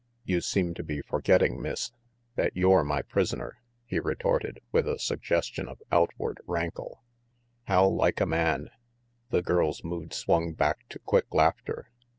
"You 0.23 0.41
seem 0.41 0.73
to 0.73 0.83
be 0.83 1.03
forgetting, 1.03 1.61
Miss, 1.61 1.91
that 2.35 2.57
you're 2.57 2.83
my 2.83 3.03
prisoner," 3.03 3.57
he 3.85 3.99
retorted, 3.99 4.59
with 4.71 4.87
a 4.87 4.97
suggestion 4.97 5.67
of 5.67 5.79
outward 5.91 6.39
rankle. 6.47 7.03
"How 7.65 7.87
like 7.87 8.19
a 8.19 8.25
man!" 8.25 8.71
The 9.29 9.43
girl's 9.43 9.83
mood 9.83 10.11
swung 10.11 10.53
back 10.53 10.89
to 10.89 10.97
quick 10.97 11.31
laughter. 11.31 11.91